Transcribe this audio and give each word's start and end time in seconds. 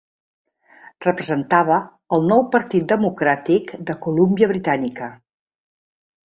Representava 1.05 1.75
el 2.17 2.25
Nou 2.33 2.41
Partit 2.57 2.89
Democràtic 2.95 3.73
de 3.91 3.99
Colúmbia 4.09 4.53
Britànica. 4.57 5.15